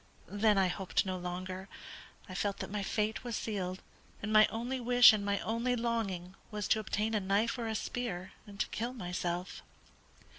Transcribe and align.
Then 0.29 0.57
I 0.57 0.67
hoped 0.67 1.05
no 1.05 1.15
longer. 1.15 1.69
I 2.27 2.33
felt 2.33 2.57
that 2.57 2.71
my 2.71 2.81
fate 2.81 3.23
was 3.23 3.35
sealed, 3.35 3.83
and 4.23 4.33
my 4.33 4.47
only 4.47 4.79
wish 4.79 5.13
and 5.13 5.23
my 5.23 5.37
only 5.41 5.75
longing 5.75 6.33
was 6.49 6.67
to 6.69 6.79
obtain 6.79 7.13
a 7.13 7.19
knife 7.19 7.55
or 7.59 7.67
a 7.67 7.75
spear, 7.75 8.31
and 8.47 8.59
to 8.59 8.67
kill 8.69 8.93
myself." 8.93 9.61